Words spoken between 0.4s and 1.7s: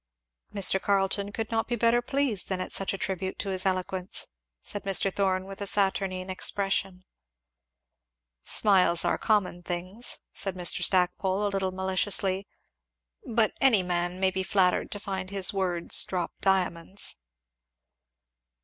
"Mr. Carleton could not